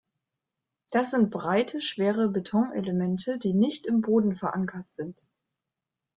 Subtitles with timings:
[0.89, 5.27] Das sind breite, schwere Betonelemente, die nicht im Boden verankert sind.